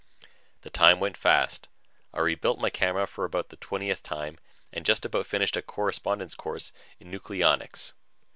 The 0.61 0.71
time 0.71 0.99
went 0.99 1.15
fast. 1.15 1.67
I 2.11 2.21
rebuilt 2.21 2.57
my 2.57 2.71
camera 2.71 3.05
for 3.05 3.23
about 3.23 3.49
the 3.49 3.55
twentieth 3.57 4.01
time 4.01 4.39
and 4.73 4.83
just 4.83 5.05
about 5.05 5.27
finished 5.27 5.55
a 5.55 5.61
correspondence 5.61 6.33
course 6.33 6.71
in 6.99 7.11
nucleonics. 7.11 7.93